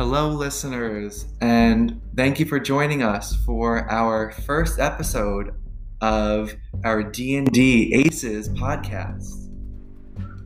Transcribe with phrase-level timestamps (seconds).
[0.00, 5.54] Hello, listeners, and thank you for joining us for our first episode
[6.00, 6.54] of
[6.86, 9.50] our D&D Aces podcast.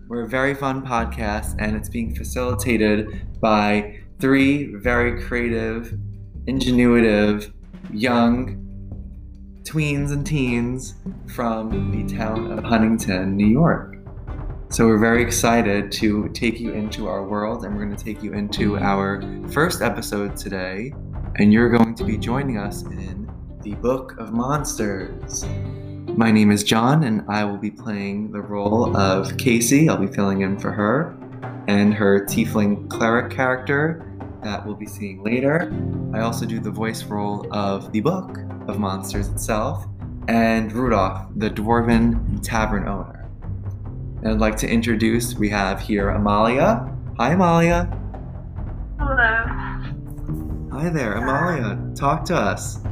[0.08, 5.96] We're a very fun podcast, and it's being facilitated by three very creative,
[6.48, 7.52] ingenuitive,
[7.92, 8.56] young
[9.62, 10.96] tweens and teens
[11.32, 13.93] from the town of Huntington, New York.
[14.74, 18.24] So we're very excited to take you into our world, and we're going to take
[18.24, 20.92] you into our first episode today.
[21.36, 25.46] And you're going to be joining us in the Book of Monsters.
[26.16, 29.88] My name is John, and I will be playing the role of Casey.
[29.88, 31.16] I'll be filling in for her
[31.68, 35.72] and her tiefling cleric character that we'll be seeing later.
[36.12, 39.86] I also do the voice role of the Book of Monsters itself
[40.26, 43.23] and Rudolph, the dwarven tavern owner.
[44.24, 46.90] And I'd like to introduce, we have here Amalia.
[47.18, 47.84] Hi, Amalia.
[48.98, 49.44] Hello.
[50.72, 51.78] Hi there, Amalia.
[51.94, 52.82] Talk to us.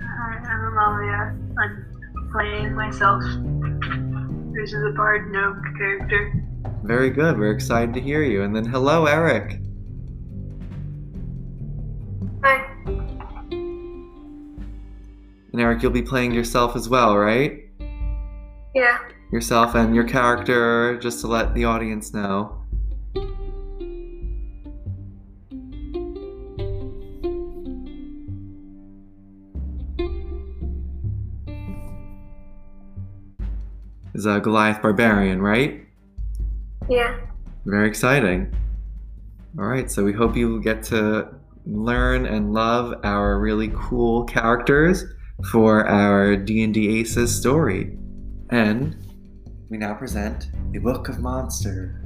[0.00, 1.34] Hi, I'm Amalia.
[1.58, 3.24] I'm playing myself.
[4.54, 6.32] This is a Bard Nope character.
[6.84, 7.36] Very good.
[7.36, 8.44] We're excited to hear you.
[8.44, 9.58] And then, hello, Eric.
[12.44, 12.64] Hi.
[15.52, 17.58] And Eric, you'll be playing yourself as well, right?
[18.72, 18.98] Yeah.
[19.34, 22.56] Yourself and your character, just to let the audience know.
[34.14, 35.84] Is a Goliath barbarian, right?
[36.88, 37.18] Yeah.
[37.64, 38.54] Very exciting.
[39.58, 41.34] All right, so we hope you get to
[41.66, 45.02] learn and love our really cool characters
[45.50, 47.98] for our D&D Aces story.
[48.50, 48.96] And
[49.70, 51.96] we now present the Book of Monsters.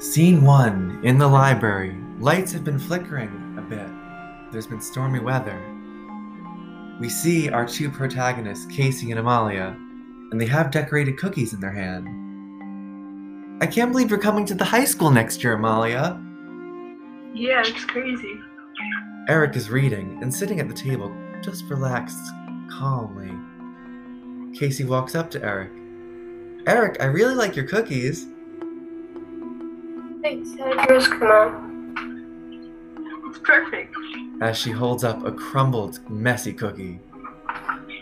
[0.00, 1.96] Scene 1 In the library.
[2.18, 3.88] Lights have been flickering a bit.
[4.50, 5.69] There's been stormy weather.
[7.00, 9.74] We see our two protagonists, Casey and Amalia,
[10.30, 12.06] and they have decorated cookies in their hand.
[13.62, 16.20] I can't believe you're coming to the high school next year, Amalia.
[17.32, 18.38] Yeah, it's crazy.
[19.28, 21.10] Eric is reading and sitting at the table,
[21.40, 22.18] just relaxed
[22.70, 23.30] calmly.
[24.58, 25.72] Casey walks up to Eric.
[26.66, 28.26] Eric, I really like your cookies.
[30.20, 30.50] Thanks.
[30.58, 31.70] How did yours come out?
[33.26, 33.94] It's perfect.
[34.40, 37.00] As she holds up a crumbled, messy cookie.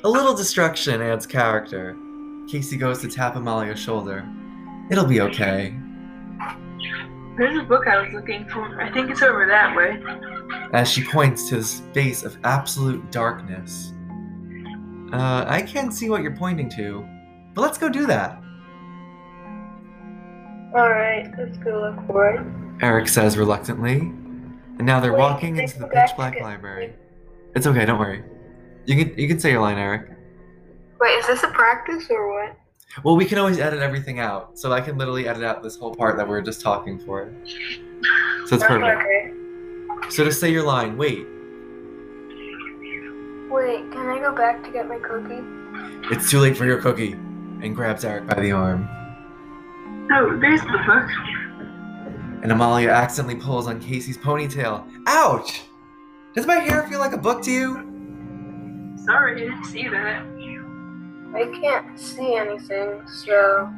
[0.04, 1.97] A little destruction adds character.
[2.49, 4.25] Casey goes to tap Amalia's shoulder.
[4.91, 5.75] It'll be okay.
[7.37, 8.81] There's a book I was looking for.
[8.81, 10.03] I think it's over that way.
[10.72, 13.93] As she points to the space of absolute darkness.
[15.12, 17.06] Uh, I can't see what you're pointing to,
[17.55, 18.41] but let's go do that.
[20.75, 22.47] Alright, let's go look for it.
[22.82, 24.12] Eric says reluctantly.
[24.78, 26.94] And now they're Wait, walking they into the pitch black get- library.
[27.55, 28.22] It's okay, don't worry.
[28.87, 30.09] You can you can say your line, Eric.
[31.00, 32.56] Wait, is this a practice or what?
[33.05, 35.94] Well, we can always edit everything out, so I can literally edit out this whole
[35.94, 37.31] part that we're just talking for.
[38.47, 39.03] So it's perfect.
[39.03, 40.11] Okay.
[40.11, 41.27] So to say your line, wait.
[43.50, 45.43] Wait, can I go back to get my cookie?
[46.15, 47.12] It's too late for your cookie.
[47.12, 48.88] And grabs Eric by the arm.
[50.12, 51.11] Oh, there's the book.
[52.43, 54.88] And Amalia accidentally pulls on Casey's ponytail.
[55.06, 55.62] Ouch!
[56.34, 58.94] Does my hair feel like a book to you?
[59.04, 60.22] Sorry, I didn't see that.
[61.34, 63.72] I can't see anything, so.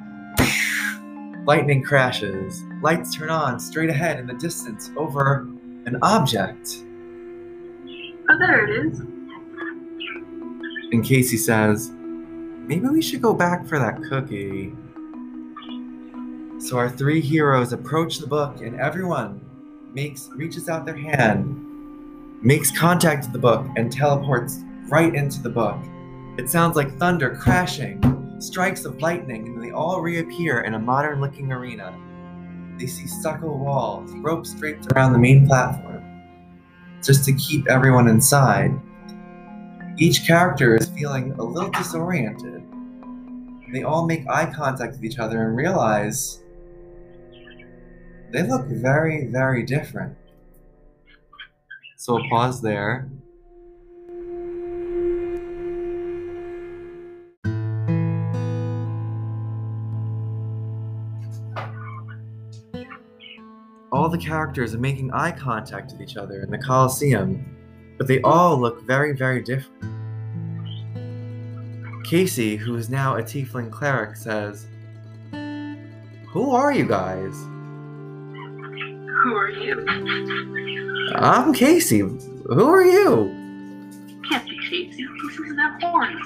[1.44, 2.62] Lightning crashes.
[2.82, 5.48] Lights turn on straight ahead in the distance over
[5.86, 6.84] an object.
[8.28, 9.00] Oh, there it is.
[10.92, 14.72] And Casey says, Maybe we should go back for that cookie.
[16.60, 19.40] So our three heroes approach the book, and everyone
[19.94, 21.56] makes reaches out their hand,
[22.42, 24.58] makes contact with the book, and teleports
[24.88, 25.78] right into the book.
[26.36, 31.50] It sounds like thunder crashing, strikes of lightning, and they all reappear in a modern-looking
[31.50, 31.98] arena.
[32.78, 36.04] They see stucco walls, ropes draped around the main platform,
[37.02, 38.78] just to keep everyone inside.
[39.96, 42.62] Each character is feeling a little disoriented.
[43.72, 46.39] They all make eye contact with each other and realize
[48.32, 50.16] they look very, very different.
[51.96, 53.08] So pause there.
[63.92, 67.44] All the characters are making eye contact with each other in the Colosseum,
[67.98, 69.84] but they all look very, very different.
[72.04, 74.68] Casey, who is now a tiefling cleric, says,
[75.32, 77.34] Who are you guys?
[79.30, 79.86] Who are you?
[81.14, 82.00] I'm Casey.
[82.00, 83.30] Who are you?
[84.28, 85.06] Can't be Casey.
[85.22, 86.20] Casey doesn't have horns.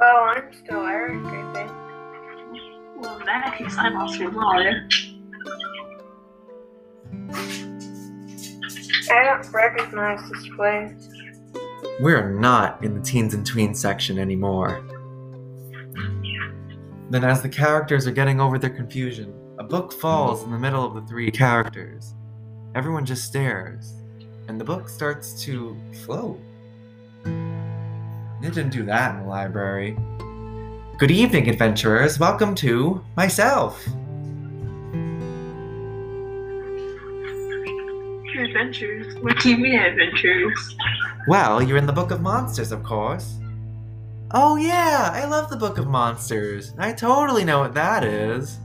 [0.00, 1.70] Oh, I'm still Eric, I think.
[2.96, 4.88] Well, in that case, I'm also Lawler.
[9.12, 11.08] I don't recognize this place.
[12.00, 14.84] We're not in the teens and tweens section anymore.
[17.10, 19.32] Then, as the characters are getting over their confusion,
[19.64, 22.12] a book falls in the middle of the three characters.
[22.74, 23.94] Everyone just stares,
[24.46, 25.74] and the book starts to
[26.04, 26.38] float.
[27.24, 29.96] It didn't do that in the library.
[30.98, 32.18] Good evening, adventurers.
[32.18, 33.82] Welcome to myself.
[38.38, 39.16] Adventures?
[39.22, 40.76] What do you mean adventures?
[41.26, 43.38] Well, you're in the Book of Monsters, of course.
[44.32, 46.74] Oh, yeah, I love the Book of Monsters.
[46.76, 48.58] I totally know what that is.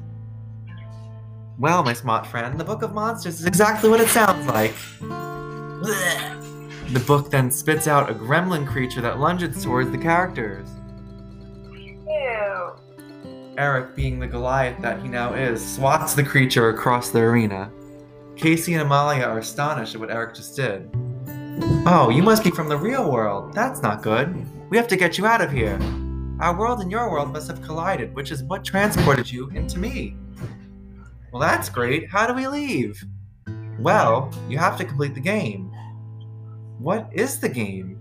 [1.60, 4.74] Well, my smart friend, the Book of Monsters is exactly what it sounds like.
[5.02, 6.94] Blech.
[6.94, 10.70] The book then spits out a gremlin creature that lunges towards the characters.
[11.70, 12.76] Ew.
[13.58, 17.70] Eric, being the Goliath that he now is, swats the creature across the arena.
[18.38, 20.90] Casey and Amalia are astonished at what Eric just did.
[21.86, 23.54] Oh, you must be from the real world.
[23.54, 24.46] That's not good.
[24.70, 25.78] We have to get you out of here.
[26.40, 30.16] Our world and your world must have collided, which is what transported you into me.
[31.32, 32.10] Well, that's great.
[32.10, 33.04] How do we leave?
[33.80, 35.72] Well, you have to complete the game.
[36.80, 38.00] What is the game?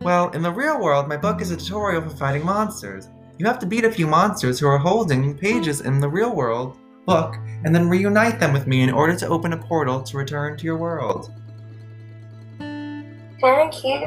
[0.00, 3.08] Well, in the real world, my book is a tutorial for fighting monsters.
[3.38, 6.76] You have to beat a few monsters who are holding pages in the real world
[7.06, 10.56] book and then reunite them with me in order to open a portal to return
[10.56, 11.32] to your world.
[12.58, 13.04] Can
[13.42, 14.00] I keep?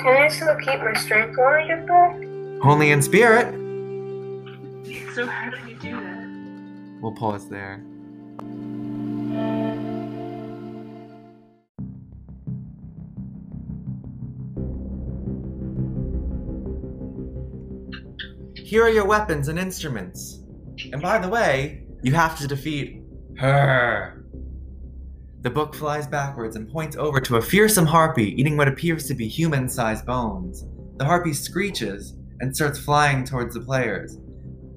[0.00, 2.16] Can I still keep my strength when I get back?
[2.62, 3.52] Only in spirit.
[5.14, 6.98] So how do you do that?
[7.00, 7.82] We'll pause there.
[18.72, 20.40] Here are your weapons and instruments.
[20.92, 23.02] And by the way, you have to defeat
[23.36, 24.24] her.
[25.42, 29.14] The book flies backwards and points over to a fearsome harpy eating what appears to
[29.14, 30.64] be human sized bones.
[30.96, 34.16] The harpy screeches and starts flying towards the players.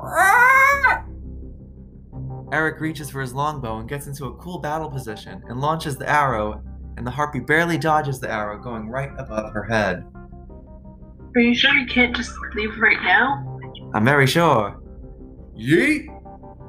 [0.02, 1.06] Ah!
[2.52, 6.10] Eric reaches for his longbow and gets into a cool battle position and launches the
[6.10, 6.64] arrow,
[6.98, 10.06] and the harpy barely dodges the arrow, going right above her head.
[11.36, 13.60] Are you sure you can't just leave right now?
[13.94, 14.80] I'm very sure.
[15.58, 16.08] Yeet!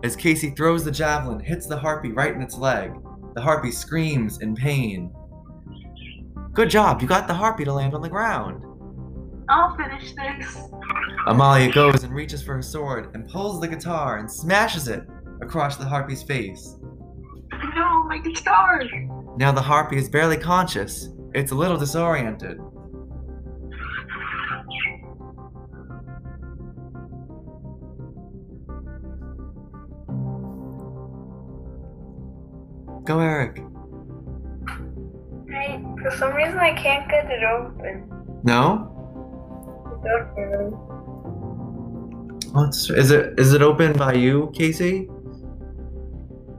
[0.03, 2.93] As Casey throws the javelin, hits the harpy right in its leg.
[3.35, 5.13] The harpy screams in pain.
[6.53, 8.65] Good job, you got the harpy to land on the ground.
[9.49, 10.59] I'll finish this.
[11.27, 15.07] Amalia goes and reaches for her sword and pulls the guitar and smashes it
[15.41, 16.77] across the harpy's face.
[17.75, 18.83] No, my guitar.
[19.37, 21.11] Now the harpy is barely conscious.
[21.35, 22.59] It's a little disoriented.
[33.05, 33.63] Go, Eric.
[35.55, 38.11] I, for some reason, I can't get it open.
[38.43, 38.93] No?
[39.93, 40.73] It's open.
[42.53, 43.39] What's is it?
[43.39, 45.09] Is it open by you, Casey?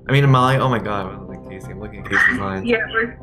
[0.08, 0.60] I mean, Amalia.
[0.60, 1.72] Oh my God, I'm looking at Casey.
[1.72, 2.66] I'm looking at Casey's line.
[2.66, 3.18] Yeah, we're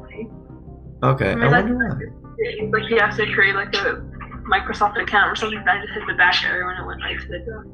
[1.03, 2.79] Okay, I I mean, wonder why.
[2.81, 4.03] like you have to create like a
[4.51, 5.59] Microsoft account or something.
[5.67, 7.67] I just hit the back arrow and it went right to the door.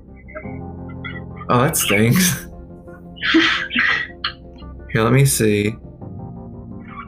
[1.50, 2.46] Oh, that stinks.
[4.92, 5.74] Here, let me see.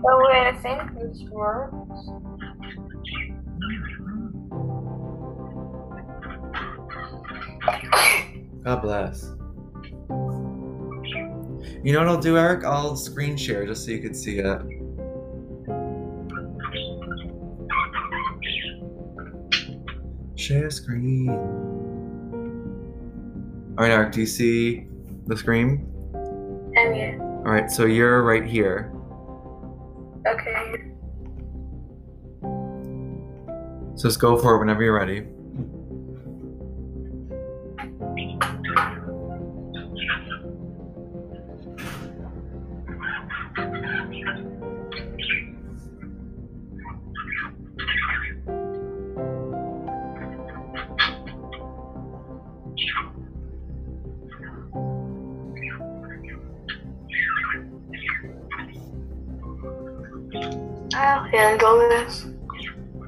[0.05, 1.75] Oh wait, I think this works.
[8.65, 9.31] God bless.
[11.85, 12.65] You know what I'll do, Eric?
[12.65, 14.63] I'll screen share just so you can see it.
[20.37, 21.29] Share screen.
[23.71, 24.87] Alright, Eric, do you see
[25.27, 25.89] the screen?
[26.77, 27.19] And yeah.
[27.21, 28.93] Alright, so you're right here.
[30.29, 30.85] Okay.
[33.97, 35.27] So just go for it whenever you're ready.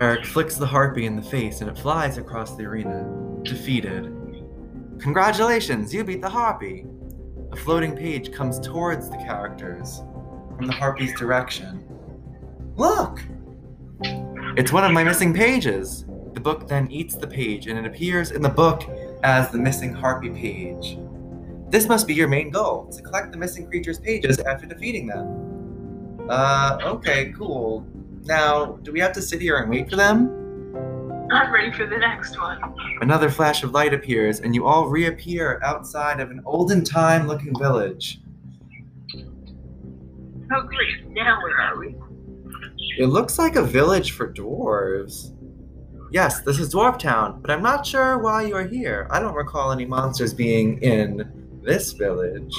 [0.00, 3.08] Eric flicks the harpy in the face and it flies across the arena,
[3.44, 4.12] defeated.
[4.98, 6.86] Congratulations, you beat the harpy!
[7.52, 10.02] A floating page comes towards the characters
[10.56, 11.84] from the harpy's direction.
[12.74, 13.20] Look!
[14.56, 16.04] It's one of my missing pages!
[16.32, 18.82] The book then eats the page and it appears in the book
[19.22, 20.98] as the missing harpy page.
[21.70, 25.43] This must be your main goal to collect the missing creature's pages after defeating them.
[26.28, 27.86] Uh, okay, cool.
[28.24, 30.30] Now, do we have to sit here and wait for them?
[31.30, 32.58] I'm ready for the next one.
[33.00, 37.58] Another flash of light appears, and you all reappear outside of an olden time looking
[37.58, 38.20] village.
[40.52, 41.08] Oh, great.
[41.08, 41.94] Now where are we?
[42.98, 45.32] It looks like a village for dwarves.
[46.12, 49.08] Yes, this is Dwarf Town, but I'm not sure why you are here.
[49.10, 52.54] I don't recall any monsters being in this village.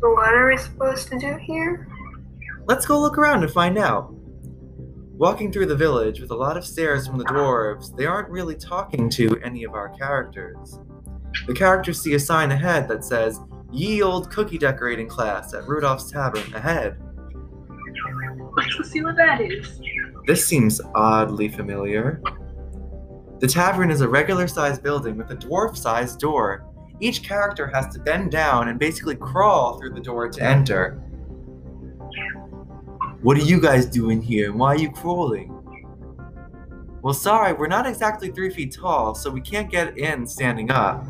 [0.00, 1.88] So what are we supposed to do here?
[2.66, 4.12] Let's go look around and find out.
[5.16, 8.54] Walking through the village with a lot of stares from the dwarves, they aren't really
[8.54, 10.78] talking to any of our characters.
[11.46, 13.40] The characters see a sign ahead that says,
[13.72, 16.98] Ye Old Cookie Decorating Class at Rudolph's Tavern ahead.
[18.56, 19.80] Let's go see what that is.
[20.26, 22.20] This seems oddly familiar.
[23.38, 26.66] The tavern is a regular sized building with a dwarf sized door.
[27.00, 31.02] Each character has to bend down and basically crawl through the door to enter.
[33.22, 35.52] What are you guys doing here and why are you crawling?
[37.02, 41.04] Well, sorry, we're not exactly three feet tall, so we can't get in standing up.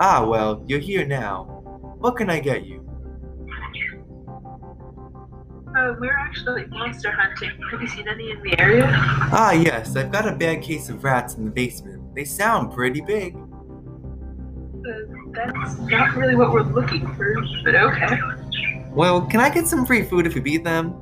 [0.00, 1.44] Ah, well, you're here now.
[1.98, 2.84] What can I get you?
[5.76, 7.50] Uh, we're actually monster hunting.
[7.70, 8.88] Have you seen any in the area?
[8.90, 12.14] Ah, yes, I've got a bad case of rats in the basement.
[12.14, 13.36] They sound pretty big.
[15.32, 18.18] That's not really what we're looking for, but okay.
[18.90, 20.94] Well, can I get some free food if you beat them?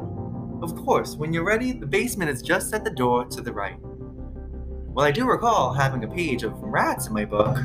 [0.62, 3.76] Of course, when you're ready, the basement is just at the door to the right.
[3.80, 7.58] Well, I do recall having a page of rats in my book.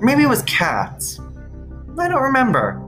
[0.00, 1.20] Maybe it was cats.
[1.98, 2.80] I don't remember.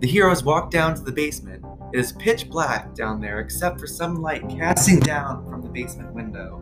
[0.00, 1.64] The heroes walk down to the basement.
[1.92, 6.12] It is pitch black down there except for some light casting down from the basement
[6.12, 6.60] window.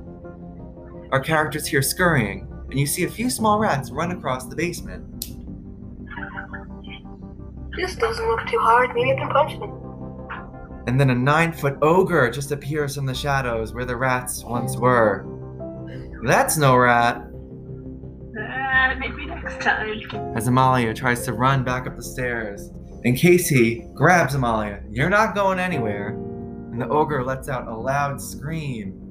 [1.13, 5.27] Our characters hear scurrying, and you see a few small rats run across the basement.
[7.77, 8.95] This doesn't look too hard.
[8.95, 10.83] Maybe I can punch them.
[10.87, 14.79] And then a nine foot ogre just appears from the shadows where the rats once
[14.79, 15.27] were.
[16.25, 17.17] That's no rat.
[17.17, 20.35] Uh, maybe next time.
[20.35, 22.71] As Amalia tries to run back up the stairs,
[23.05, 24.83] and Casey grabs Amalia.
[24.91, 26.17] You're not going anywhere.
[26.73, 29.02] And the ogre lets out a loud scream.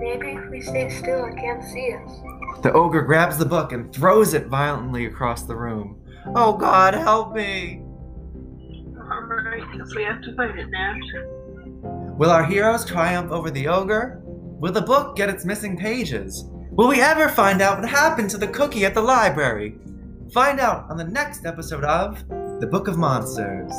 [0.00, 2.62] Maybe if we stay still, it can't see us.
[2.62, 6.00] The ogre grabs the book and throws it violently across the room.
[6.34, 7.82] Oh God, help me!
[8.96, 10.96] Alright, guess we have to fight it now.
[12.16, 14.22] Will our heroes triumph over the ogre?
[14.24, 16.44] Will the book get its missing pages?
[16.70, 19.76] Will we ever find out what happened to the cookie at the library?
[20.32, 22.26] Find out on the next episode of
[22.60, 23.72] The Book of Monsters.